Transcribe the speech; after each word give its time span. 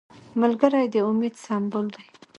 ملګری 0.41 0.85
د 0.93 0.95
امید 1.09 1.35
سمبول 1.45 1.87
دی 1.95 2.05